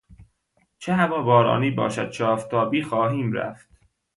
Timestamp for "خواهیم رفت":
2.83-3.69